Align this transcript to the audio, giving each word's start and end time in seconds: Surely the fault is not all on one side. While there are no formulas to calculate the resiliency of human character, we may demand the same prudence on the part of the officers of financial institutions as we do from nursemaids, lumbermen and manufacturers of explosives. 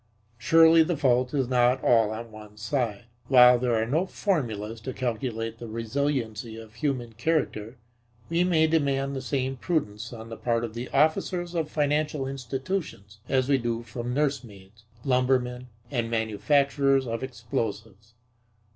Surely 0.39 0.81
the 0.81 0.97
fault 0.97 1.31
is 1.31 1.47
not 1.47 1.83
all 1.83 2.09
on 2.09 2.31
one 2.31 2.57
side. 2.57 3.03
While 3.27 3.59
there 3.59 3.75
are 3.75 3.85
no 3.85 4.07
formulas 4.07 4.81
to 4.81 4.93
calculate 4.93 5.59
the 5.59 5.67
resiliency 5.67 6.57
of 6.59 6.73
human 6.73 7.13
character, 7.13 7.77
we 8.27 8.43
may 8.43 8.65
demand 8.65 9.15
the 9.15 9.21
same 9.21 9.57
prudence 9.57 10.11
on 10.11 10.29
the 10.29 10.37
part 10.37 10.63
of 10.63 10.73
the 10.73 10.89
officers 10.89 11.53
of 11.53 11.69
financial 11.69 12.25
institutions 12.25 13.19
as 13.29 13.47
we 13.47 13.59
do 13.59 13.83
from 13.83 14.11
nursemaids, 14.11 14.85
lumbermen 15.03 15.67
and 15.91 16.09
manufacturers 16.09 17.05
of 17.05 17.21
explosives. 17.21 18.15